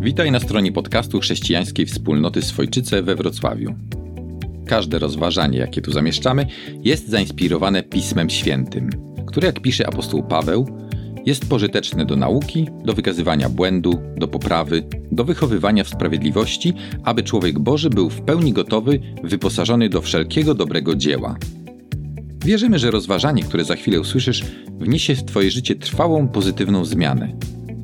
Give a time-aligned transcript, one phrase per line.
[0.00, 3.74] Witaj na stronie podcastu chrześcijańskiej wspólnoty Swojczyce we Wrocławiu.
[4.66, 6.46] Każde rozważanie, jakie tu zamieszczamy,
[6.84, 8.90] jest zainspirowane Pismem Świętym,
[9.26, 10.66] które, jak pisze apostoł Paweł,
[11.26, 16.74] jest pożyteczne do nauki, do wykazywania błędu, do poprawy, do wychowywania w sprawiedliwości,
[17.04, 21.36] aby człowiek Boży był w pełni gotowy, wyposażony do wszelkiego dobrego dzieła.
[22.44, 24.44] Wierzymy, że rozważanie, które za chwilę usłyszysz,
[24.78, 27.32] wniesie w Twoje życie trwałą, pozytywną zmianę.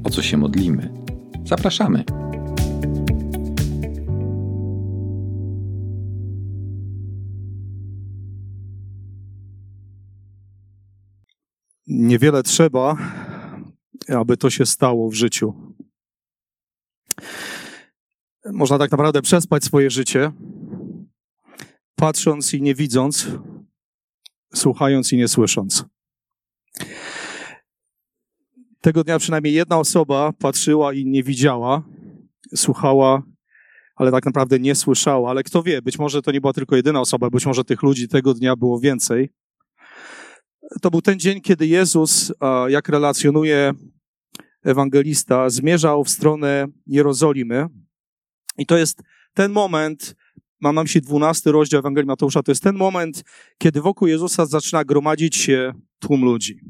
[0.04, 1.07] O co się modlimy?
[1.48, 2.04] Zapraszamy.
[11.86, 12.96] Niewiele trzeba,
[14.08, 15.74] aby to się stało w życiu.
[18.52, 20.32] Można tak naprawdę przespać swoje życie,
[21.94, 23.26] patrząc i nie widząc,
[24.54, 25.84] słuchając i nie słysząc.
[28.80, 31.82] Tego dnia przynajmniej jedna osoba patrzyła i nie widziała,
[32.54, 33.22] słuchała,
[33.96, 35.30] ale tak naprawdę nie słyszała.
[35.30, 38.08] Ale kto wie, być może to nie była tylko jedyna osoba, być może tych ludzi
[38.08, 39.30] tego dnia było więcej.
[40.82, 42.32] To był ten dzień, kiedy Jezus,
[42.68, 43.72] jak relacjonuje
[44.64, 47.66] ewangelista, zmierzał w stronę Jerozolimy.
[48.58, 49.02] I to jest
[49.34, 50.14] ten moment,
[50.60, 53.24] mam na myśli 12 rozdział Ewangelii Mateusza, to jest ten moment,
[53.58, 56.60] kiedy wokół Jezusa zaczyna gromadzić się tłum ludzi.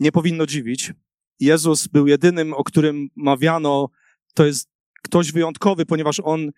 [0.00, 0.92] Nie powinno dziwić.
[1.40, 3.88] Jezus był jedynym, o którym mawiano,
[4.34, 4.68] to jest
[5.02, 6.50] ktoś wyjątkowy, ponieważ on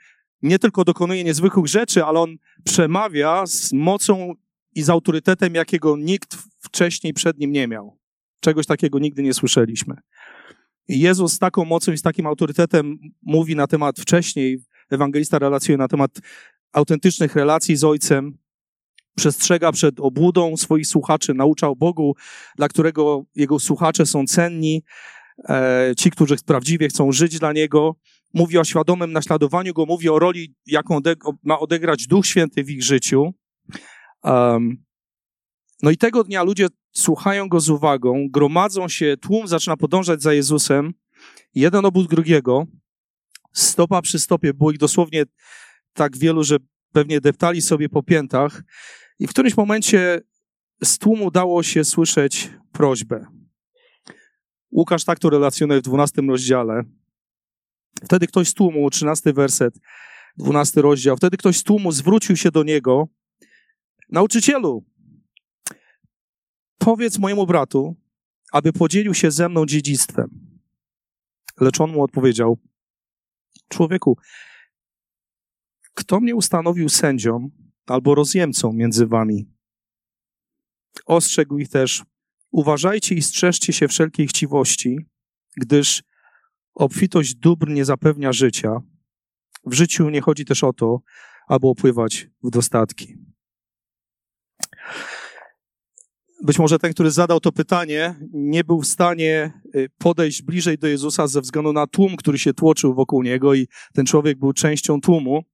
[0.42, 4.34] nie tylko dokonuje niezwykłych rzeczy, ale on przemawia z mocą
[4.74, 7.98] i z autorytetem, jakiego nikt wcześniej przed nim nie miał.
[8.40, 9.96] Czegoś takiego nigdy nie słyszeliśmy.
[10.88, 14.58] Jezus z taką mocą i z takim autorytetem mówi na temat wcześniej,
[14.90, 16.10] ewangelista relacjuje na temat
[16.72, 18.38] autentycznych relacji z Ojcem,
[19.18, 22.14] przestrzega przed obłudą swoich słuchaczy, naucza o Bogu,
[22.56, 24.82] dla którego jego słuchacze są cenni,
[25.48, 27.96] e, ci, którzy prawdziwie chcą żyć dla Niego.
[28.34, 31.00] Mówi o świadomym naśladowaniu Go, mówi o roli, jaką
[31.42, 33.34] ma odegrać Duch Święty w ich życiu.
[35.82, 40.32] No i tego dnia ludzie słuchają Go z uwagą, gromadzą się, tłum zaczyna podążać za
[40.32, 40.94] Jezusem,
[41.54, 42.66] jeden obóz drugiego,
[43.52, 45.24] stopa przy stopie, było ich dosłownie
[45.92, 46.56] tak wielu, że
[46.92, 48.62] pewnie deptali sobie po piętach
[49.18, 50.20] i w którymś momencie
[50.84, 53.26] z tłumu dało się słyszeć prośbę.
[54.72, 56.82] Łukasz tak to relacjonuje w 12 rozdziale.
[58.04, 59.78] Wtedy ktoś z tłumu, 13 werset,
[60.36, 63.08] 12 rozdział, wtedy ktoś z tłumu zwrócił się do niego,
[64.08, 64.84] nauczycielu,
[66.78, 67.96] powiedz mojemu bratu,
[68.52, 70.60] aby podzielił się ze mną dziedzictwem.
[71.60, 72.58] Lecz on mu odpowiedział,
[73.68, 74.18] człowieku,
[75.94, 77.50] kto mnie ustanowił sędzią
[77.90, 79.48] albo rozjemcą między wami?
[81.06, 82.04] Ostrzegł ich też,
[82.50, 84.98] uważajcie i strzeżcie się wszelkiej chciwości,
[85.56, 86.02] gdyż
[86.74, 88.76] obfitość dóbr nie zapewnia życia.
[89.66, 91.00] W życiu nie chodzi też o to,
[91.48, 93.16] aby opływać w dostatki.
[96.42, 100.86] Być może ten, który zadał to pytanie, nie był w stanie y, podejść bliżej do
[100.86, 105.00] Jezusa ze względu na tłum, który się tłoczył wokół niego, i ten człowiek był częścią
[105.00, 105.44] tłumu.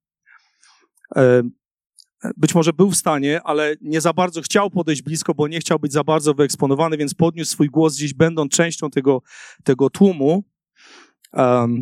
[2.37, 5.79] Być może był w stanie, ale nie za bardzo chciał podejść blisko, bo nie chciał
[5.79, 9.21] być za bardzo wyeksponowany, więc podniósł swój głos gdzieś, będąc częścią tego,
[9.63, 10.43] tego tłumu.
[11.33, 11.81] Um,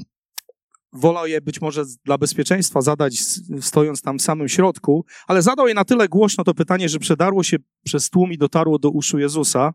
[0.94, 3.20] wolał je być może dla bezpieczeństwa zadać,
[3.62, 7.44] stojąc tam w samym środku, ale zadał je na tyle głośno to pytanie, że przedarło
[7.44, 9.74] się przez tłum i dotarło do uszu Jezusa.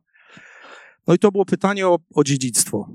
[1.07, 2.89] No i to było pytanie o, o dziedzictwo.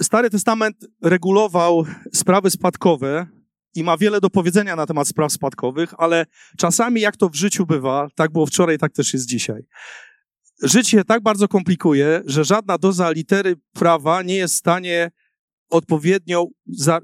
[0.00, 3.26] Stary Testament regulował sprawy spadkowe
[3.74, 6.26] i ma wiele do powiedzenia na temat spraw spadkowych, ale
[6.58, 9.62] czasami, jak to w życiu bywa, tak było wczoraj, tak też jest dzisiaj.
[10.62, 15.10] Życie tak bardzo komplikuje, że żadna doza litery prawa nie jest w stanie
[15.70, 16.46] odpowiednio,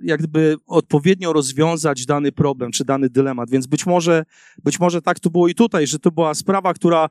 [0.03, 3.50] jakby odpowiednio rozwiązać dany problem czy dany dylemat.
[3.50, 4.25] Więc być może,
[4.65, 7.09] być może tak to było i tutaj, że to była sprawa, która,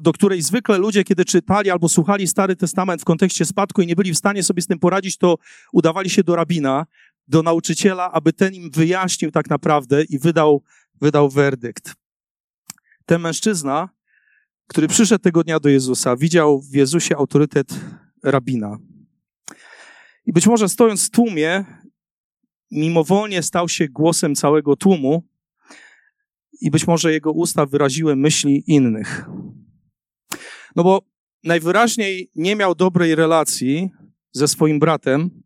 [0.00, 3.96] do której zwykle ludzie, kiedy czytali albo słuchali Stary Testament w kontekście spadku i nie
[3.96, 5.36] byli w stanie sobie z tym poradzić, to
[5.72, 6.86] udawali się do rabina,
[7.28, 10.62] do nauczyciela, aby ten im wyjaśnił tak naprawdę i wydał,
[11.00, 11.94] wydał werdykt.
[13.06, 13.88] Ten mężczyzna,
[14.68, 17.68] który przyszedł tego dnia do Jezusa, widział w Jezusie autorytet
[18.22, 18.78] rabina.
[20.26, 21.64] I być może stojąc w tłumie,
[22.70, 25.22] mimowolnie stał się głosem całego tłumu
[26.60, 29.26] i być może jego usta wyraziły myśli innych.
[30.76, 31.02] No bo
[31.44, 33.90] najwyraźniej nie miał dobrej relacji
[34.32, 35.42] ze swoim bratem,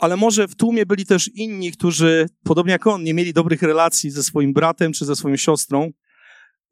[0.00, 4.10] ale może w tłumie byli też inni, którzy, podobnie jak on, nie mieli dobrych relacji
[4.10, 5.90] ze swoim bratem czy ze swoją siostrą,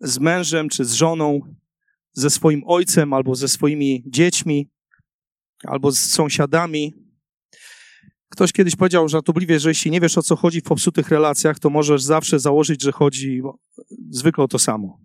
[0.01, 1.41] z mężem czy z żoną,
[2.13, 4.71] ze swoim ojcem albo ze swoimi dziećmi.
[5.65, 6.95] albo z sąsiadami.
[8.29, 11.71] Ktoś kiedyś powiedział żartobliwie, że jeśli nie wiesz o co chodzi w popsutych relacjach, to
[11.71, 13.43] możesz zawsze założyć, że chodzi
[14.11, 15.01] zwykle o to samo.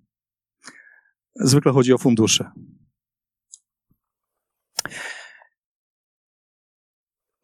[1.36, 2.52] Zwykle chodzi o fundusze.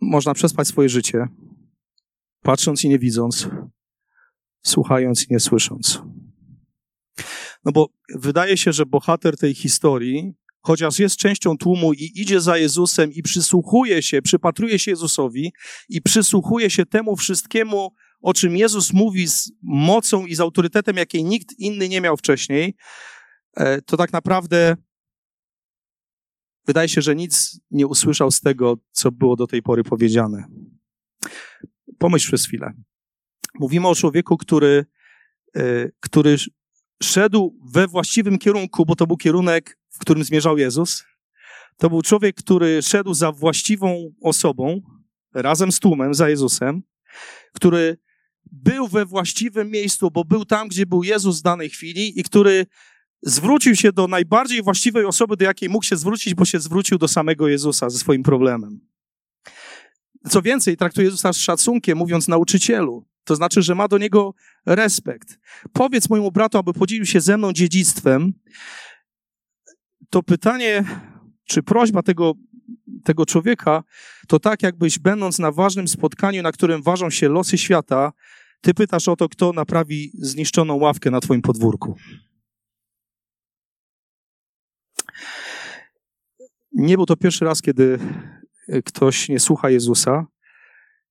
[0.09, 1.27] Można przespać swoje życie,
[2.41, 3.47] patrząc i nie widząc,
[4.65, 6.01] słuchając i nie słysząc.
[7.65, 12.57] No bo wydaje się, że bohater tej historii, chociaż jest częścią tłumu i idzie za
[12.57, 15.53] Jezusem i przysłuchuje się, przypatruje się Jezusowi
[15.89, 21.23] i przysłuchuje się temu wszystkiemu, o czym Jezus mówi z mocą i z autorytetem, jakiej
[21.23, 22.75] nikt inny nie miał wcześniej,
[23.57, 24.75] e, to tak naprawdę
[26.67, 30.47] wydaje się, że nic nie usłyszał z tego, co było do tej pory powiedziane.
[31.97, 32.73] Pomyśl przez chwilę.
[33.59, 34.85] Mówimy o człowieku, który,
[35.55, 36.37] e, który
[37.03, 41.03] szedł we właściwym kierunku, bo to był kierunek, w którym zmierzał Jezus.
[41.77, 44.81] To był człowiek, który szedł za właściwą osobą,
[45.33, 46.81] razem z tłumem, za Jezusem,
[47.53, 47.97] który
[48.51, 52.65] był we właściwym miejscu, bo był tam, gdzie był Jezus w danej chwili i który
[53.27, 57.07] zwrócił się do najbardziej właściwej osoby, do jakiej mógł się zwrócić, bo się zwrócił do
[57.07, 58.79] samego Jezusa ze swoim problemem.
[60.29, 63.05] Co więcej, traktuje Jezusa z szacunkiem, mówiąc nauczycielu.
[63.23, 64.33] To znaczy, że ma do niego
[64.65, 65.39] respekt.
[65.73, 68.33] Powiedz mojemu bratu, aby podzielił się ze mną dziedzictwem.
[70.09, 70.83] To pytanie,
[71.45, 72.33] czy prośba tego,
[73.03, 73.83] tego człowieka,
[74.27, 78.11] to tak, jakbyś będąc na ważnym spotkaniu, na którym ważą się losy świata,
[78.61, 81.95] ty pytasz o to, kto naprawi zniszczoną ławkę na twoim podwórku.
[86.77, 87.99] Nie był to pierwszy raz, kiedy
[88.85, 90.25] ktoś nie słucha Jezusa.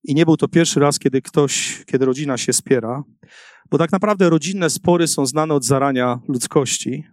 [0.05, 3.05] I nie był to pierwszy raz, kiedy ktoś, kiedy rodzina się spiera,
[3.71, 7.05] bo tak naprawdę rodzinne spory są znane od zarania ludzkości.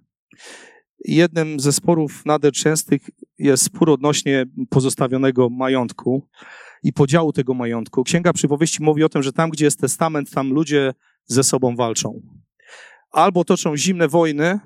[1.05, 3.01] Jednym ze sporów nader częstych
[3.37, 6.27] jest spór odnośnie pozostawionego majątku
[6.83, 8.03] i podziału tego majątku.
[8.03, 10.93] Księga Przypowieści mówi o tym, że tam, gdzie jest testament, tam ludzie
[11.25, 12.21] ze sobą walczą.
[13.11, 14.59] Albo toczą zimne wojny,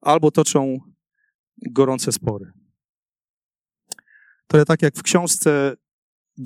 [0.00, 0.78] albo toczą
[1.70, 2.65] gorące spory.
[4.46, 5.76] To tak jak w książce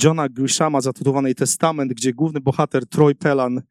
[0.03, 3.63] Johna Grishama zatytułowanej Testament, gdzie główny bohater Troy Pelan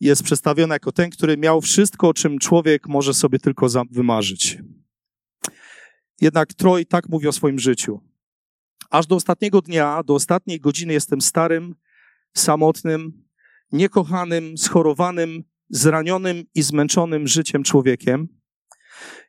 [0.00, 4.58] jest przedstawiony jako ten, który miał wszystko, o czym człowiek może sobie tylko wymarzyć.
[6.20, 8.00] Jednak Troy tak mówi o swoim życiu.
[8.90, 11.74] Aż do ostatniego dnia, do ostatniej godziny jestem starym,
[12.34, 13.24] samotnym,
[13.72, 18.28] niekochanym, schorowanym, zranionym i zmęczonym życiem człowiekiem.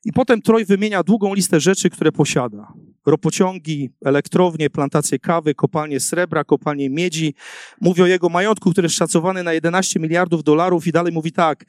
[0.05, 2.73] I potem Troj wymienia długą listę rzeczy, które posiada.
[3.07, 7.33] Ropociągi, elektrownie, plantacje kawy, kopalnie srebra, kopalnie miedzi.
[7.81, 11.65] Mówi o jego majątku, który jest szacowany na 11 miliardów dolarów i dalej mówi tak.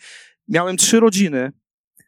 [0.49, 1.53] Miałem trzy rodziny,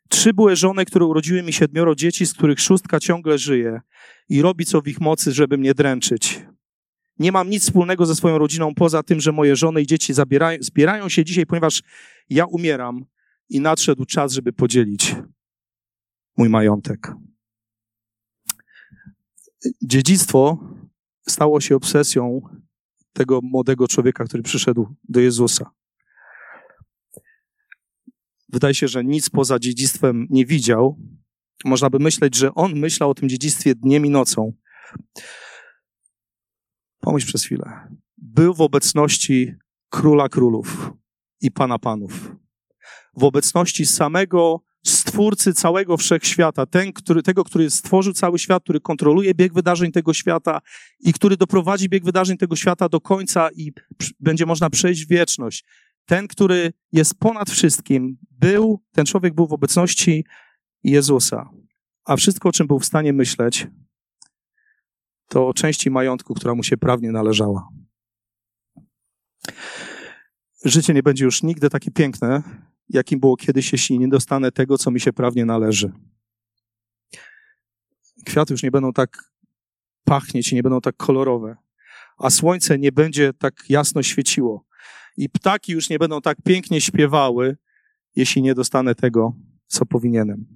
[0.09, 3.81] trzy były żony, które urodziły mi siedmioro dzieci, z których szóstka ciągle żyje
[4.29, 6.43] i robi co w ich mocy, żeby mnie dręczyć.
[7.19, 10.59] Nie mam nic wspólnego ze swoją rodziną, poza tym, że moje żony i dzieci zabierają,
[10.61, 11.83] zbierają się dzisiaj, ponieważ
[12.31, 13.05] ja umieram
[13.49, 15.17] i nadszedł czas, żeby podzielić
[16.37, 17.12] mój majątek.
[19.83, 20.59] Dziedzictwo
[21.29, 22.41] stało się obsesją
[23.12, 25.71] tego młodego człowieka, który przyszedł do Jezusa.
[28.49, 30.99] Wydaje się, że nic poza dziedzictwem nie widział.
[31.65, 34.53] Można by myśleć, że on myślał o tym dziedzictwie dniem i nocą.
[37.01, 37.97] Pomyśl przez chwilę.
[38.19, 39.55] Był w obecności
[39.88, 40.90] króla królów
[41.40, 42.37] i pana panów.
[43.17, 49.34] W obecności samego stwórcy całego wszechświata, ten, który, tego, który stworzył cały świat, który kontroluje
[49.34, 50.60] bieg wydarzeń tego świata
[51.00, 53.72] i który doprowadzi bieg wydarzeń tego świata do końca i
[54.20, 55.64] będzie można przejść w wieczność.
[56.04, 60.25] Ten, który jest ponad wszystkim, był, ten człowiek był w obecności
[60.84, 61.50] Jezusa.
[62.04, 63.66] A wszystko, o czym był w stanie myśleć,
[65.28, 67.68] to o części majątku, która mu się prawnie należała.
[70.64, 72.42] Życie nie będzie już nigdy takie piękne,
[72.90, 75.92] jakim było kiedyś, jeśli nie dostanę tego, co mi się prawnie należy.
[78.26, 79.32] Kwiaty już nie będą tak
[80.04, 81.56] pachnieć i nie będą tak kolorowe,
[82.18, 84.64] a słońce nie będzie tak jasno świeciło
[85.16, 87.56] i ptaki już nie będą tak pięknie śpiewały,
[88.16, 89.32] jeśli nie dostanę tego,
[89.66, 90.47] co powinienem.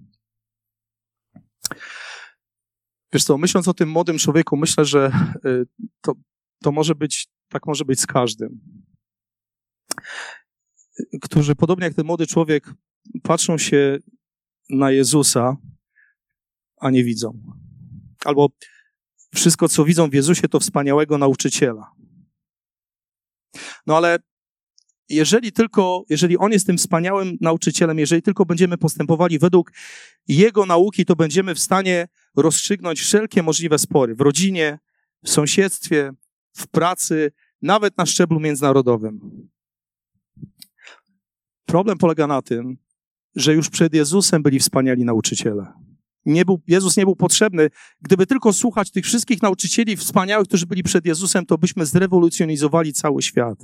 [3.12, 5.12] Wiesz co, myśląc o tym młodym człowieku, myślę, że
[5.46, 5.66] y,
[6.00, 6.12] to,
[6.62, 8.60] to może być, tak może być z każdym
[11.22, 12.74] którzy podobnie jak ten młody człowiek
[13.22, 13.98] patrzą się
[14.70, 15.56] na Jezusa,
[16.80, 17.42] a nie widzą.
[18.24, 18.48] Albo
[19.34, 21.92] wszystko, co widzą w Jezusie, to wspaniałego nauczyciela.
[23.86, 24.18] No ale
[25.08, 29.72] jeżeli tylko, jeżeli On jest tym wspaniałym nauczycielem, jeżeli tylko będziemy postępowali według
[30.28, 34.78] Jego nauki, to będziemy w stanie rozstrzygnąć wszelkie możliwe spory w rodzinie,
[35.24, 36.12] w sąsiedztwie,
[36.52, 37.32] w pracy,
[37.62, 39.20] nawet na szczeblu międzynarodowym.
[41.74, 42.76] Problem polega na tym,
[43.36, 45.72] że już przed Jezusem byli wspaniali nauczyciele.
[46.26, 47.70] Nie był, Jezus nie był potrzebny.
[48.00, 53.22] Gdyby tylko słuchać tych wszystkich nauczycieli wspaniałych, którzy byli przed Jezusem, to byśmy zrewolucjonizowali cały
[53.22, 53.58] świat.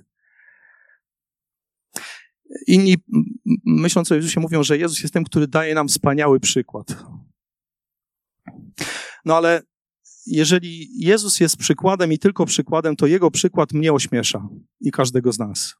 [2.66, 2.96] Inni,
[3.66, 7.04] myśląc o Jezusie, mówią, że Jezus jest tym, który daje nam wspaniały przykład.
[9.24, 9.62] No ale
[10.26, 14.48] jeżeli Jezus jest przykładem i tylko przykładem, to jego przykład mnie ośmiesza
[14.80, 15.79] i każdego z nas.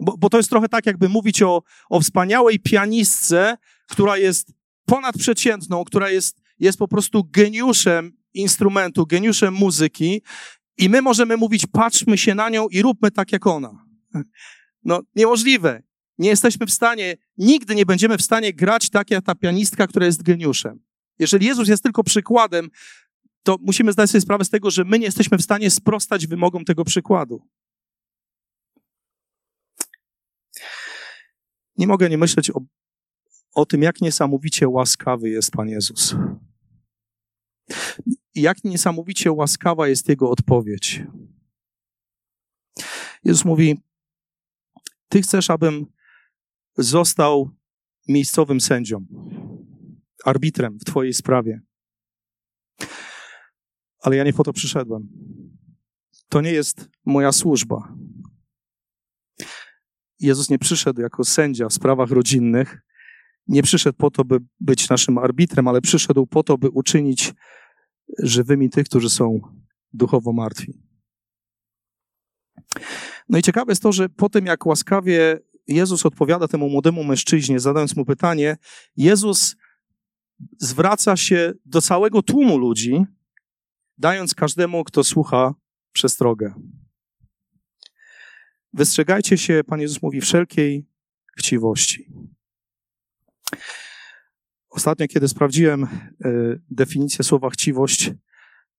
[0.00, 3.56] Bo, bo to jest trochę tak, jakby mówić o, o wspaniałej pianistce,
[3.88, 4.52] która jest
[4.84, 10.22] ponadprzeciętną, która jest, jest po prostu geniuszem instrumentu, geniuszem muzyki
[10.78, 13.84] i my możemy mówić, patrzmy się na nią i róbmy tak jak ona.
[14.84, 15.82] No, niemożliwe.
[16.18, 20.06] Nie jesteśmy w stanie, nigdy nie będziemy w stanie grać tak jak ta pianistka, która
[20.06, 20.80] jest geniuszem.
[21.18, 22.70] Jeżeli Jezus jest tylko przykładem,
[23.42, 26.64] to musimy zdać sobie sprawę z tego, że my nie jesteśmy w stanie sprostać wymogom
[26.64, 27.48] tego przykładu.
[31.78, 32.60] Nie mogę nie myśleć o,
[33.54, 36.14] o tym, jak niesamowicie łaskawy jest Pan Jezus.
[38.34, 41.02] Jak niesamowicie łaskawa jest Jego odpowiedź.
[43.24, 43.82] Jezus mówi:
[45.08, 45.86] Ty chcesz, abym
[46.76, 47.50] został
[48.08, 49.06] miejscowym sędzią,
[50.24, 51.60] arbitrem w Twojej sprawie.
[54.00, 55.08] Ale ja nie po to przyszedłem.
[56.28, 57.94] To nie jest moja służba.
[60.20, 62.82] Jezus nie przyszedł jako sędzia w sprawach rodzinnych,
[63.48, 67.34] nie przyszedł po to, by być naszym arbitrem, ale przyszedł po to, by uczynić
[68.18, 69.40] żywymi tych, którzy są
[69.92, 70.82] duchowo martwi.
[73.28, 77.60] No i ciekawe jest to, że po tym, jak łaskawie Jezus odpowiada temu młodemu mężczyźnie,
[77.60, 78.56] zadając mu pytanie,
[78.96, 79.56] Jezus
[80.58, 83.04] zwraca się do całego tłumu ludzi,
[83.98, 85.54] dając każdemu, kto słucha,
[85.92, 86.54] przestrogę.
[88.72, 90.86] Wystrzegajcie się, Pan Jezus mówi, wszelkiej
[91.38, 92.12] chciwości.
[94.70, 95.88] Ostatnio, kiedy sprawdziłem e,
[96.70, 98.10] definicję słowa chciwość,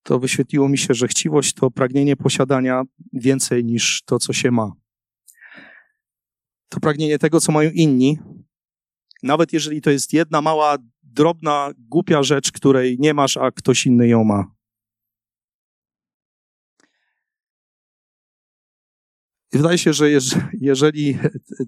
[0.03, 4.71] to wyświetliło mi się, że chciwość to pragnienie posiadania więcej niż to, co się ma.
[6.69, 8.19] To pragnienie tego, co mają inni,
[9.23, 14.07] nawet jeżeli to jest jedna mała, drobna, głupia rzecz, której nie masz, a ktoś inny
[14.07, 14.58] ją ma.
[19.53, 20.09] I wydaje się, że
[20.61, 21.17] jeżeli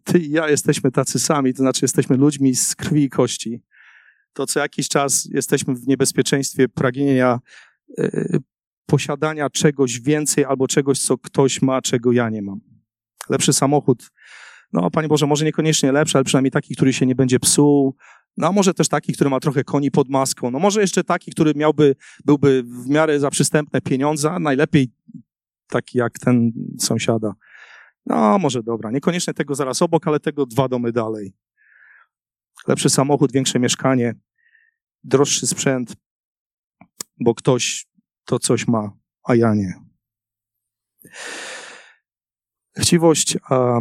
[0.04, 3.64] ty i ja jesteśmy tacy sami, to znaczy jesteśmy ludźmi z krwi i kości,
[4.34, 7.40] to co jakiś czas jesteśmy w niebezpieczeństwie pragnienia
[7.98, 8.28] e,
[8.86, 12.60] posiadania czegoś więcej albo czegoś, co ktoś ma, czego ja nie mam.
[13.30, 14.12] Lepszy samochód,
[14.74, 17.96] no Panie Boże, może niekoniecznie lepszy, ale przynajmniej taki, który się nie będzie psuł,
[18.38, 21.32] no a może też taki, który ma trochę koni pod maską, no może jeszcze taki,
[21.32, 21.96] który miałby,
[22.26, 24.92] byłby w miarę za przystępne pieniądze, a najlepiej
[25.68, 27.34] taki jak ten sąsiada.
[28.06, 28.92] No, może dobra.
[28.92, 31.34] Niekoniecznie tego zaraz obok, ale tego dwa domy dalej.
[32.68, 34.16] Lepszy samochód, większe mieszkanie,
[35.04, 35.96] droższy sprzęt,
[37.20, 37.86] bo ktoś
[38.26, 38.92] to coś ma,
[39.24, 39.74] a ja nie.
[42.78, 43.80] Chciwość a,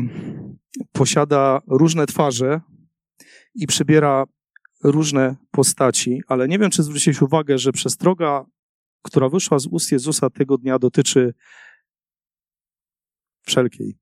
[0.93, 2.61] posiada różne twarze
[3.55, 4.25] i przybiera
[4.85, 8.45] różne postaci, ale nie wiem, czy zwróciłeś uwagę, że przestroga,
[9.03, 11.35] która wyszła z ust Jezusa tego dnia, dotyczy
[13.43, 13.99] wszelkiej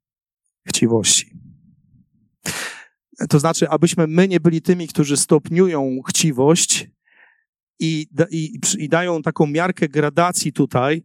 [0.67, 1.33] chciwości.
[3.29, 6.87] To znaczy, abyśmy my nie byli tymi, którzy stopniują chciwość
[7.79, 11.03] i, i, i dają taką miarkę gradacji tutaj,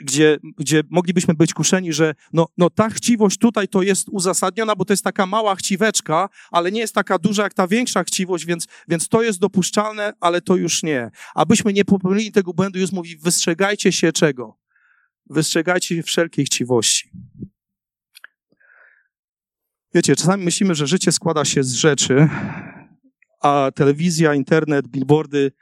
[0.00, 4.84] gdzie, gdzie moglibyśmy być kuszeni, że no, no ta chciwość tutaj to jest uzasadniona, bo
[4.84, 8.66] to jest taka mała chciweczka, ale nie jest taka duża jak ta większa chciwość, więc,
[8.88, 11.10] więc to jest dopuszczalne, ale to już nie.
[11.34, 14.58] Abyśmy nie popełnili tego błędu, już mówi, wystrzegajcie się czego?
[15.30, 17.10] Wystrzegajcie się wszelkiej chciwości.
[19.94, 22.28] Wiecie, czasami myślimy, że życie składa się z rzeczy,
[23.40, 25.52] a telewizja, internet, billboardy,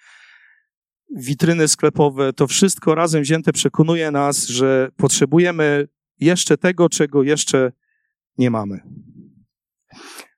[1.17, 7.73] witryny sklepowe, to wszystko razem wzięte przekonuje nas, że potrzebujemy jeszcze tego, czego jeszcze
[8.39, 8.81] nie mamy.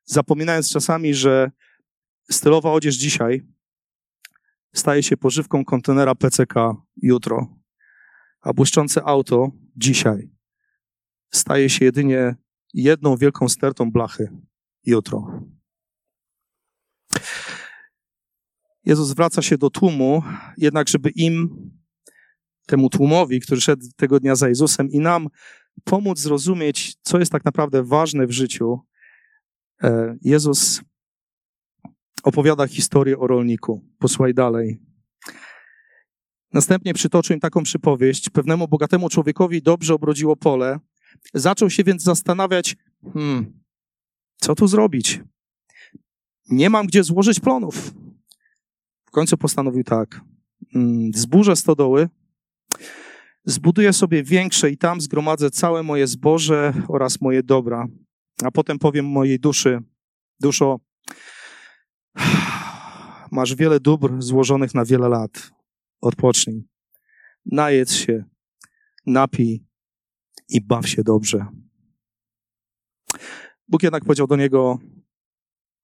[0.05, 1.51] Zapominając czasami, że
[2.31, 3.43] stylowa odzież dzisiaj
[4.75, 6.55] staje się pożywką kontenera PCK
[7.03, 7.57] jutro,
[8.41, 10.31] a błyszczące auto dzisiaj
[11.31, 12.35] staje się jedynie
[12.75, 14.29] jedną wielką stertą blachy
[14.87, 15.41] jutro.
[18.85, 20.23] Jezus zwraca się do tłumu,
[20.57, 21.71] jednak żeby im,
[22.67, 25.29] temu tłumowi, który szedł tego dnia za Jezusem i nam
[25.85, 28.79] pomóc zrozumieć, co jest tak naprawdę ważne w życiu,
[29.83, 30.81] e, Jezus
[32.23, 33.85] opowiada historię o rolniku.
[33.99, 34.81] Posłuchaj dalej.
[36.53, 38.31] Następnie przytoczył im taką przypowieść.
[38.31, 40.79] Pewnemu bogatemu człowiekowi dobrze obrodziło pole.
[41.35, 42.77] Zaczął się więc zastanawiać,
[43.13, 43.63] hmm,
[44.37, 45.21] co tu zrobić?
[46.51, 47.95] Nie mam gdzie złożyć plonów.
[49.07, 50.21] W końcu postanowił tak.
[50.73, 52.09] Hmm, zburzę stodoły,
[53.45, 57.87] zbuduję sobie większe i tam zgromadzę całe moje zboże oraz moje dobra.
[58.45, 59.83] A potem powiem mojej duszy,
[60.41, 60.81] duszo,
[63.31, 65.51] masz wiele dóbr złożonych na wiele lat.
[66.01, 66.65] Odpocznij.
[67.47, 68.25] Najedz się,
[69.07, 69.65] napij
[70.49, 71.47] i baw się dobrze.
[73.69, 74.79] Bóg jednak powiedział do niego,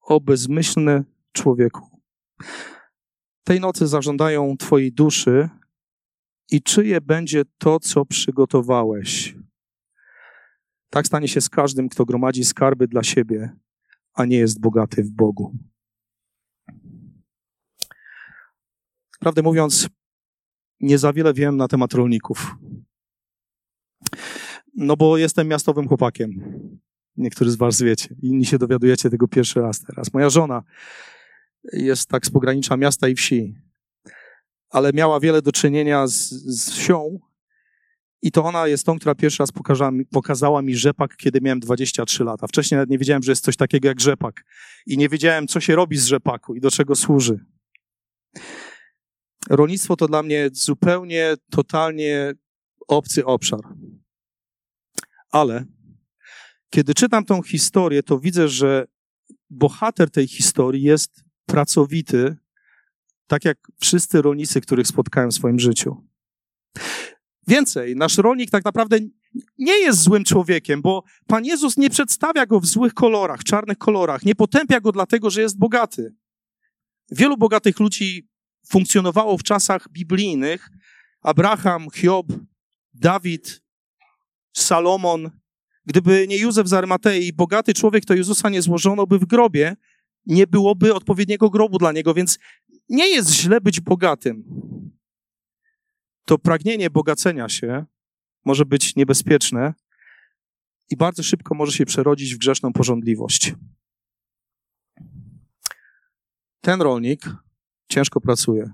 [0.01, 2.01] o bezmyślny człowieku.
[3.43, 5.49] Tej nocy zażądają twojej duszy
[6.51, 9.35] i czyje będzie to, co przygotowałeś.
[10.89, 13.55] Tak stanie się z każdym, kto gromadzi skarby dla siebie,
[14.13, 15.55] a nie jest bogaty w Bogu.
[19.19, 19.89] Prawdę mówiąc,
[20.79, 22.55] nie za wiele wiem na temat rolników.
[24.81, 26.59] No bo jestem miastowym chłopakiem.
[27.17, 28.15] Niektórzy z was wiecie.
[28.21, 30.13] Inni się dowiadujecie tego pierwszy raz teraz.
[30.13, 30.63] Moja żona
[31.73, 33.55] jest tak z pogranicza miasta i wsi.
[34.69, 37.19] Ale miała wiele do czynienia z, z wsią.
[38.21, 41.59] I to ona jest tą, która pierwszy raz pokazała mi, pokazała mi rzepak, kiedy miałem
[41.59, 42.47] 23 lata.
[42.47, 44.45] Wcześniej nawet nie wiedziałem, że jest coś takiego jak rzepak.
[44.85, 47.45] I nie wiedziałem, co się robi z rzepaku i do czego służy.
[49.49, 52.33] Rolnictwo to dla mnie zupełnie, totalnie
[52.87, 53.59] obcy obszar.
[55.31, 55.65] Ale
[56.69, 58.85] kiedy czytam tą historię, to widzę, że
[59.49, 62.35] bohater tej historii jest pracowity,
[63.27, 66.09] tak jak wszyscy rolnicy, których spotkałem w swoim życiu.
[67.47, 68.97] Więcej, nasz rolnik tak naprawdę
[69.57, 74.25] nie jest złym człowiekiem, bo Pan Jezus nie przedstawia go w złych kolorach, czarnych kolorach,
[74.25, 76.15] nie potępia go dlatego, że jest bogaty.
[77.11, 78.29] Wielu bogatych ludzi
[78.67, 80.69] funkcjonowało w czasach biblijnych.
[81.21, 82.27] Abraham, Hiob,
[82.93, 83.61] Dawid,
[84.53, 85.31] Salomon.
[85.85, 89.75] Gdyby nie Józef z Armatei, bogaty człowiek, to Jezusa nie złożono by w grobie,
[90.25, 92.39] nie byłoby odpowiedniego grobu dla niego, więc
[92.89, 94.43] nie jest źle być bogatym.
[96.25, 97.85] To pragnienie bogacenia się
[98.45, 99.73] może być niebezpieczne
[100.89, 103.53] i bardzo szybko może się przerodzić w grzeszną porządliwość.
[106.61, 107.21] Ten rolnik
[107.89, 108.71] ciężko pracuje.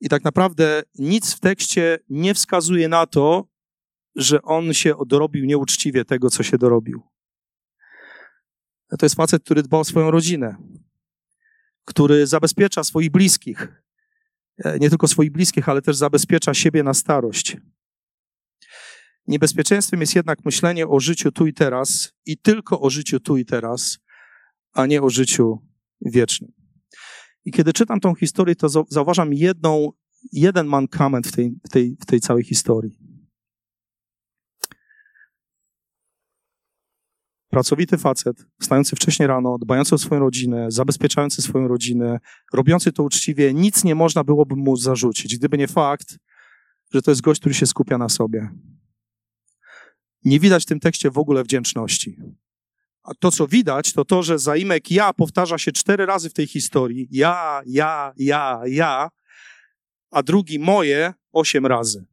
[0.00, 3.48] I tak naprawdę nic w tekście nie wskazuje na to,
[4.16, 7.02] że on się dorobił nieuczciwie tego, co się dorobił.
[8.98, 10.56] To jest facet, który dba o swoją rodzinę,
[11.84, 13.82] który zabezpiecza swoich bliskich.
[14.64, 17.56] E, nie tylko swoich bliskich, ale też zabezpiecza siebie na starość.
[19.26, 23.44] Niebezpieczeństwem jest jednak myślenie o życiu tu i teraz i tylko o życiu tu i
[23.44, 23.98] teraz,
[24.72, 25.58] a nie o życiu
[26.00, 26.52] wiecznym.
[27.44, 29.92] I kiedy czytam tą historię, to zauważam jedną,
[30.32, 33.05] jeden mankament w tej, w tej, w tej całej historii.
[37.56, 42.20] Pracowity facet, wstający wcześniej rano, dbający o swoją rodzinę, zabezpieczający swoją rodzinę,
[42.52, 46.18] robiący to uczciwie, nic nie można byłoby mu zarzucić, gdyby nie fakt,
[46.92, 48.50] że to jest gość, który się skupia na sobie.
[50.24, 52.16] Nie widać w tym tekście w ogóle wdzięczności.
[53.02, 56.46] A to, co widać, to to, że zaimek ja powtarza się cztery razy w tej
[56.46, 57.08] historii.
[57.10, 59.10] Ja, ja, ja, ja,
[60.10, 62.06] a drugi moje osiem razy.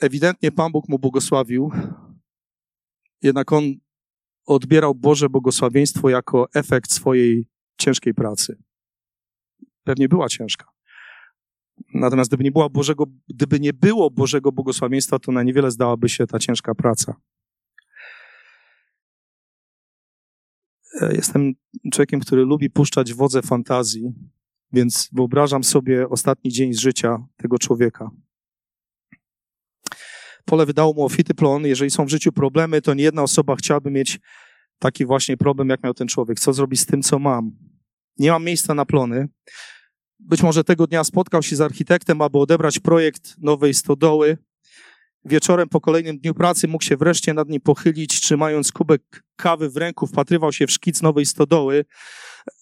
[0.00, 1.70] Ewidentnie Pan Bóg mu błogosławił,
[3.22, 3.64] jednak on
[4.46, 7.46] odbierał Boże błogosławieństwo jako efekt swojej
[7.78, 8.62] ciężkiej pracy.
[9.84, 10.68] Pewnie była ciężka.
[11.94, 16.26] Natomiast gdyby nie, było Bożego, gdyby nie było Bożego błogosławieństwa, to na niewiele zdałaby się
[16.26, 17.14] ta ciężka praca.
[21.00, 21.54] E, jestem
[21.92, 24.12] człowiekiem, który lubi puszczać wodze fantazji,
[24.72, 28.10] więc wyobrażam sobie ostatni dzień z życia tego człowieka.
[30.48, 31.66] Pole wydało mu ofity plon.
[31.66, 34.18] Jeżeli są w życiu problemy, to nie jedna osoba chciałaby mieć
[34.78, 36.40] taki właśnie problem, jak miał ten człowiek.
[36.40, 37.50] Co zrobić z tym, co mam?
[38.18, 39.28] Nie mam miejsca na plony.
[40.18, 44.38] Być może tego dnia spotkał się z architektem, aby odebrać projekt nowej stodoły.
[45.24, 49.76] Wieczorem po kolejnym dniu pracy mógł się wreszcie nad nim pochylić, trzymając kubek kawy w
[49.76, 51.84] ręku, wpatrywał się w szkic nowej stodoły.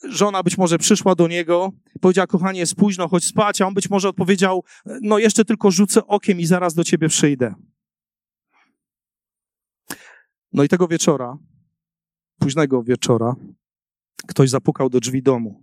[0.09, 3.91] Żona być może przyszła do niego, powiedziała, kochanie, jest późno, chodź spać, a on być
[3.91, 4.65] może odpowiedział,
[5.03, 7.55] no jeszcze tylko rzucę okiem i zaraz do ciebie przyjdę.
[10.57, 11.39] No i tego wieczora,
[12.39, 13.35] późnego wieczora,
[14.27, 15.63] ktoś zapukał do drzwi domu.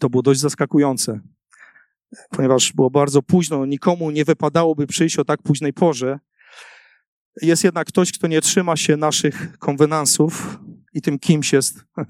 [0.00, 1.20] To było dość zaskakujące,
[2.30, 6.18] ponieważ było bardzo późno, nikomu nie wypadałoby przyjść o tak późnej porze.
[7.42, 10.58] Jest jednak ktoś, kto nie trzyma się naszych konwenansów
[10.92, 11.84] i tym kimś jest.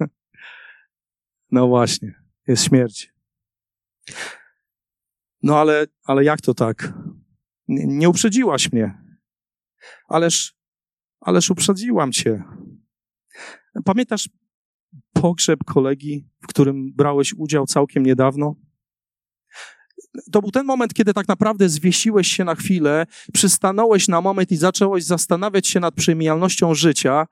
[1.51, 2.15] No właśnie,
[2.47, 3.13] jest śmierć.
[5.43, 6.93] No ale, ale jak to tak?
[7.67, 9.01] Nie, nie uprzedziłaś mnie.
[10.07, 10.56] Ależ,
[11.27, 12.43] ależ uprzedziłam cię.
[13.85, 14.29] Pamiętasz
[15.13, 18.55] pogrzeb kolegi, w którym brałeś udział całkiem niedawno?
[20.31, 24.55] To był ten moment, kiedy tak naprawdę zwiesiłeś się na chwilę, przystanąłeś na moment i
[24.55, 27.27] zacząłeś zastanawiać się nad przemijalnością życia,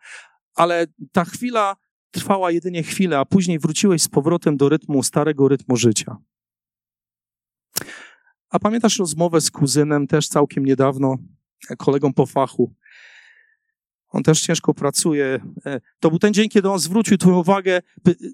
[0.55, 1.75] ale ta chwila
[2.12, 6.17] trwała jedynie chwilę, a później wróciłeś z powrotem do rytmu, starego rytmu życia.
[8.49, 11.17] A pamiętasz rozmowę z kuzynem też całkiem niedawno,
[11.77, 12.75] kolegą po fachu?
[14.15, 15.39] On też ciężko pracuje.
[15.65, 17.82] E, to był ten dzień, kiedy on zwrócił Twoją uwagę,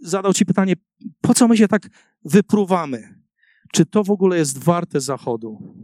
[0.02, 0.74] zadał Ci pytanie,
[1.22, 1.90] po co my się tak
[2.26, 3.22] wypruwamy?
[3.74, 5.76] Czy to w ogóle jest warte zachodu?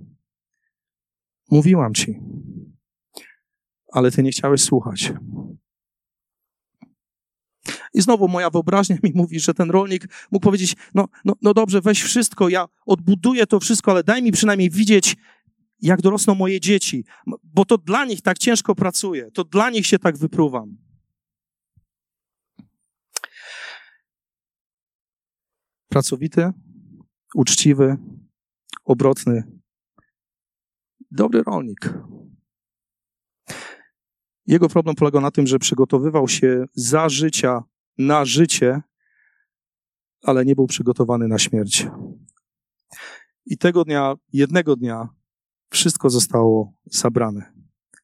[1.52, 2.20] Mówiłam Ci,
[3.94, 5.14] ale Ty nie chciałeś słuchać.
[7.94, 11.82] I znowu moja wyobraźnia mi mówi, że ten rolnik mógł powiedzieć, no, no, no dobrze,
[11.82, 15.16] weź wszystko, ja odbuduję to wszystko, ale daj mi przynajmniej widzieć,
[15.82, 17.06] jak dorosną moje dzieci,
[17.44, 20.78] bo to dla nich tak ciężko pracuję, to dla nich się tak wypruwam.
[25.90, 26.52] Pracowity,
[27.36, 27.98] uczciwy,
[28.86, 29.44] obrotny,
[31.12, 31.94] dobry rolnik.
[34.46, 37.64] Jego problem polegał na tym, że przygotowywał się za życia
[37.98, 38.82] na życie,
[40.24, 41.88] ale nie był przygotowany na śmierć.
[43.46, 45.10] I tego dnia, jednego dnia,
[45.70, 47.54] wszystko zostało zabrane.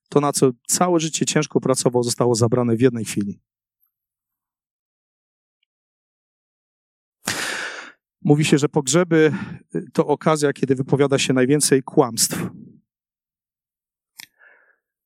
[0.09, 3.41] To, na co całe życie ciężko pracował, zostało zabrane w jednej chwili.
[8.21, 9.33] Mówi się, że pogrzeby
[9.93, 12.49] to okazja, kiedy wypowiada się najwięcej kłamstw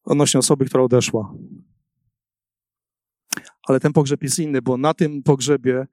[0.08, 1.34] odnośnie osoby, która odeszła.
[3.67, 5.88] Ale ten pogrzeb jest inny, bo na tym pogrzebie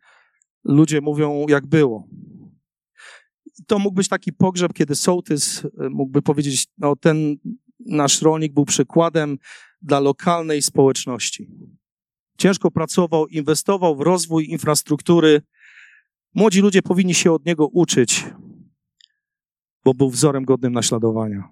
[0.65, 2.09] ludzie mówią, jak było.
[3.67, 7.37] To mógł być taki pogrzeb, kiedy sołtys e, mógłby powiedzieć, no ten
[7.87, 9.39] nasz rolnik był przykładem
[9.83, 11.51] dla lokalnej społeczności.
[12.39, 15.43] Ciężko pracował, inwestował w rozwój infrastruktury.
[16.35, 18.25] Młodzi ludzie powinni się od niego uczyć,
[19.85, 21.49] bo był wzorem godnym naśladowania.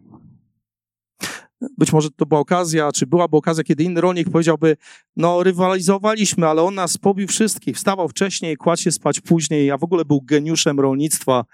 [1.78, 4.76] Być może to była okazja, czy byłaby okazja, kiedy inny rolnik powiedziałby,
[5.16, 9.84] no rywalizowaliśmy, ale on nas pobił wszystkich, wstawał wcześniej, kładł się spać później, a w
[9.84, 11.44] ogóle był geniuszem rolnictwa,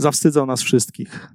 [0.00, 1.28] zawstydzał nas wszystkich.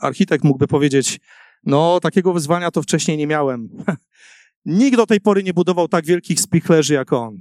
[0.00, 1.20] Architekt mógłby powiedzieć,
[1.64, 3.68] no takiego wyzwania to wcześniej nie miałem.
[4.64, 7.38] Nikt do tej pory nie budował tak wielkich spichlerzy jak on.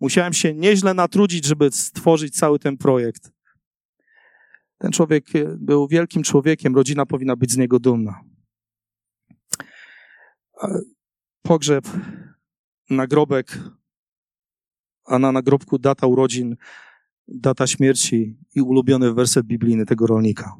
[0.00, 3.32] Musiałem się nieźle natrudzić, żeby stworzyć cały ten projekt.
[4.78, 8.20] Ten człowiek e, był wielkim człowiekiem, rodzina powinna być z niego dumna.
[11.42, 11.84] Pogrzeb,
[12.90, 13.58] nagrobek,
[15.04, 16.56] a na nagrobku data urodzin,
[17.28, 20.56] data śmierci i ulubiony werset biblijny tego rolnika.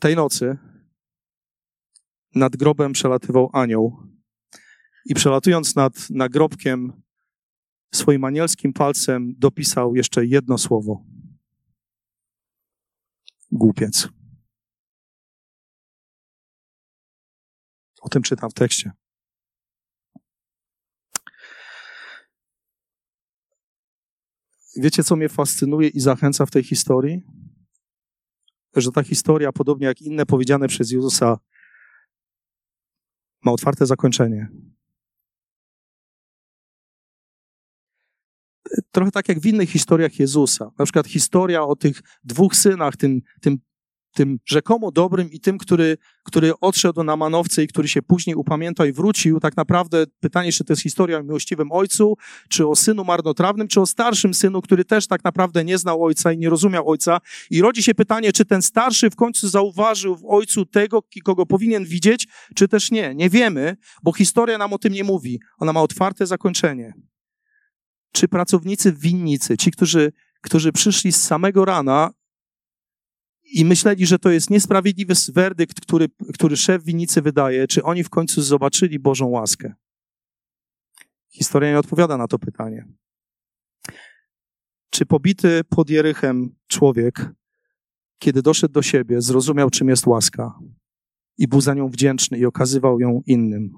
[0.00, 0.58] Tej nocy
[2.34, 3.96] nad grobem przelatywał anioł
[5.06, 7.02] i przelatując nad nagrobkiem
[7.94, 11.04] swoim anielskim palcem dopisał jeszcze jedno słowo–
[13.52, 14.08] głupiec.
[18.00, 18.92] O tym czytam w tekście.
[24.76, 27.22] Wiecie, co mnie fascynuje i zachęca w tej historii?
[28.76, 31.38] Że ta historia, podobnie jak inne powiedziane przez Jezusa,
[33.44, 34.48] ma otwarte zakończenie.
[38.90, 40.70] trochę tak jak w innych historiach Jezusa.
[40.78, 43.58] Na przykład historia o tych dwóch synach, tym, tym,
[44.12, 48.86] tym rzekomo dobrym i tym, który, który odszedł na manowce i który się później upamiętał
[48.86, 49.40] i wrócił.
[49.40, 52.16] Tak naprawdę pytanie, czy to jest historia o miłościwym ojcu,
[52.48, 56.32] czy o synu marnotrawnym, czy o starszym synu, który też tak naprawdę nie znał ojca
[56.32, 57.18] i nie rozumiał ojca.
[57.50, 61.84] I rodzi się pytanie, czy ten starszy w końcu zauważył w ojcu tego, kogo powinien
[61.84, 63.14] widzieć, czy też nie.
[63.14, 65.40] Nie wiemy, bo historia nam o tym nie mówi.
[65.58, 66.94] Ona ma otwarte zakończenie
[68.12, 72.10] czy pracownicy winnicy, ci, którzy, którzy przyszli z samego rana
[73.50, 78.10] i myśleli, że to jest niesprawiedliwy werdykt, który, który szef winnicy wydaje, czy oni w
[78.10, 79.74] końcu zobaczyli Bożą łaskę?
[81.30, 82.88] Historia nie odpowiada na to pytanie.
[84.90, 87.30] Czy pobity pod Jerychem człowiek,
[88.18, 90.58] kiedy doszedł do siebie, zrozumiał, czym jest łaska
[91.38, 93.72] i był za nią wdzięczny i okazywał ją innym?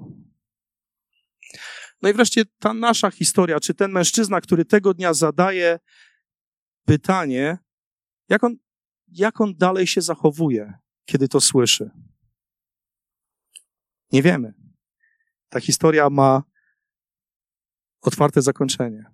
[2.03, 5.79] No i wreszcie ta nasza historia, czy ten mężczyzna, który tego dnia zadaje
[6.85, 7.59] pytanie,
[8.29, 8.57] jak on,
[9.13, 11.91] jak on dalej się zachowuje, kiedy to słyszy.
[14.13, 14.55] Nie wiemy.
[15.49, 16.43] Ta historia ma
[18.03, 19.05] otwarte zakończenie.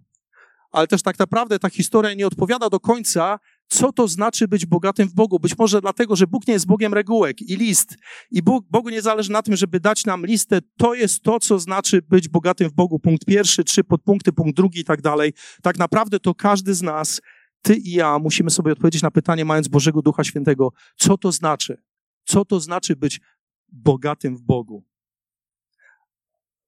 [0.70, 5.08] Ale też tak naprawdę ta historia nie odpowiada do końca, co to znaczy być bogatym
[5.08, 5.40] w Bogu.
[5.40, 7.96] Być może dlatego, że Bóg nie jest Bogiem regułek i list.
[8.30, 10.58] I Bóg, Bogu nie zależy na tym, żeby dać nam listę.
[10.78, 12.98] To jest to, co znaczy być bogatym w Bogu.
[12.98, 15.32] Punkt pierwszy, trzy podpunkty, punkt drugi i tak dalej.
[15.62, 17.20] Tak naprawdę to każdy z nas,
[17.62, 21.82] ty i ja, musimy sobie odpowiedzieć na pytanie, mając Bożego Ducha Świętego, co to znaczy?
[22.24, 23.20] Co to znaczy być
[23.68, 24.84] bogatym w Bogu?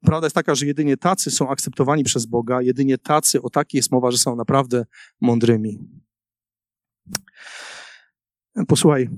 [0.01, 3.93] Prawda jest taka, że jedynie tacy są akceptowani przez Boga, jedynie tacy, o takich jest
[3.93, 4.87] mowa, że są naprawdę
[5.21, 5.79] mądrymi.
[8.69, 9.09] Posłuchaj,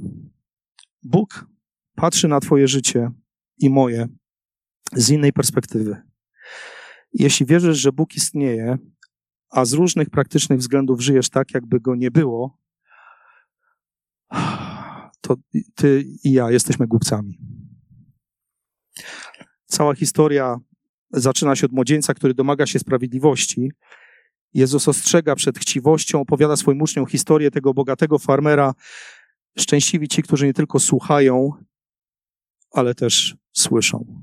[1.03, 1.47] Bóg
[1.95, 3.11] patrzy na Twoje życie
[3.59, 4.09] i moje
[4.93, 6.03] z innej perspektywy.
[7.13, 8.79] Jeśli wierzysz, że Bóg istnieje,
[9.53, 12.59] a z różnych praktycznych względów żyjesz tak, jakby go nie było,
[15.21, 15.37] to
[15.75, 17.39] ty i ja jesteśmy głupcami.
[19.67, 20.57] Cała historia
[21.11, 23.73] zaczyna się od młodzieńca, który domaga się sprawiedliwości.
[24.55, 28.75] Jezus ostrzega przed chciwością, opowiada swoim uczniom historię tego bogatego farmera.
[29.59, 31.51] Szczęśliwi ci, którzy nie tylko słuchają,
[32.73, 34.23] ale też słyszą.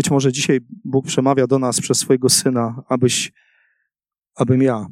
[0.00, 3.32] Być może dzisiaj Bóg przemawia do nas przez swojego Syna, abyś,
[4.36, 4.86] abym ja,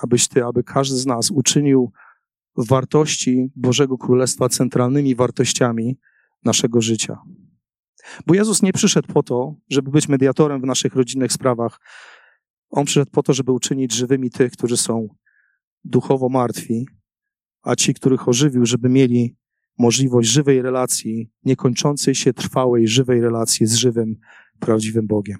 [0.00, 1.92] abyś Ty, aby każdy z nas uczynił
[2.56, 5.98] wartości Bożego Królestwa centralnymi wartościami
[6.44, 7.18] naszego życia.
[8.26, 11.80] Bo Jezus nie przyszedł po to, żeby być mediatorem w naszych rodzinnych sprawach.
[12.70, 15.08] On przyszedł po to, żeby uczynić żywymi tych, którzy są
[15.84, 16.86] duchowo martwi,
[17.62, 19.36] a ci, których ożywił, żeby mieli
[19.78, 24.16] możliwość żywej relacji, niekończącej się trwałej, żywej relacji z żywym,
[24.60, 25.38] prawdziwym Bogiem.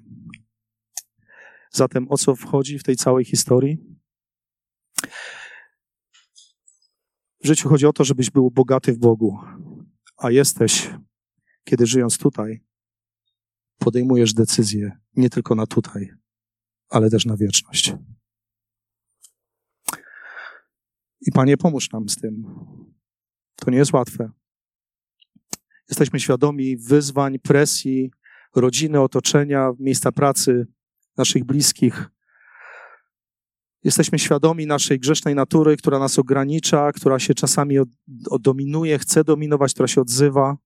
[1.70, 3.78] Zatem o co wchodzi w tej całej historii?
[7.44, 9.38] W życiu chodzi o to, żebyś był bogaty w Bogu,
[10.16, 10.90] a jesteś
[11.68, 12.64] kiedy żyjąc tutaj,
[13.78, 16.10] podejmujesz decyzje nie tylko na tutaj,
[16.88, 17.94] ale też na wieczność.
[21.20, 22.44] I Panie, pomóż nam z tym.
[23.56, 24.30] To nie jest łatwe.
[25.88, 28.10] Jesteśmy świadomi wyzwań, presji,
[28.56, 30.66] rodziny, otoczenia, miejsca pracy,
[31.16, 32.10] naszych bliskich.
[33.84, 37.88] Jesteśmy świadomi naszej grzesznej natury, która nas ogranicza, która się czasami od,
[38.30, 40.56] od dominuje, chce dominować, która się odzywa.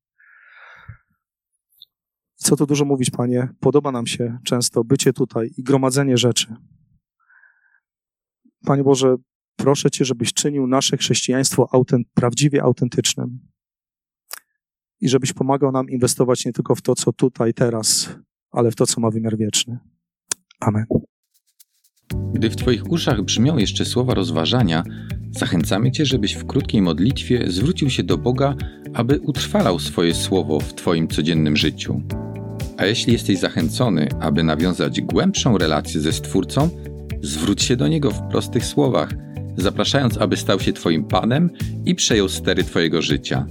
[2.35, 3.49] Co tu dużo mówić, Panie?
[3.61, 6.55] Podoba nam się często bycie tutaj i gromadzenie rzeczy.
[8.65, 9.17] Panie Boże,
[9.57, 13.52] proszę Cię, żebyś czynił nasze chrześcijaństwo autent, prawdziwie autentycznym
[15.03, 18.09] i żebyś pomagał nam inwestować nie tylko w to, co tutaj, teraz,
[18.51, 19.79] ale w to, co ma wymiar wieczny.
[20.61, 20.85] Amen.
[22.33, 24.85] Gdy w Twoich uszach brzmią jeszcze słowa rozważania,
[25.31, 28.57] zachęcamy Cię, żebyś w krótkiej modlitwie zwrócił się do Boga,
[28.95, 32.03] aby utrwalał swoje słowo w Twoim codziennym życiu.
[32.77, 36.69] A jeśli jesteś zachęcony, aby nawiązać głębszą relację ze Stwórcą,
[37.23, 39.15] zwróć się do Niego w prostych słowach,
[39.57, 41.51] zapraszając, aby stał się Twoim Panem
[41.85, 43.47] i przejął stery Twojego życia.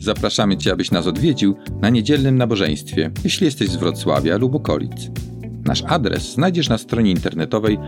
[0.00, 5.10] Zapraszamy Cię, abyś nas odwiedził na niedzielnym nabożeństwie, jeśli jesteś z Wrocławia lub okolic.
[5.64, 7.78] Nasz adres znajdziesz na stronie internetowej